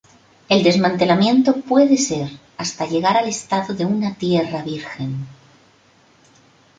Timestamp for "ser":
1.95-2.27